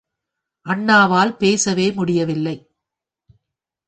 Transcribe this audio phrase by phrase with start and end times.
[0.65, 2.55] அண்ணாவால் பேசவே முடியவில்லை.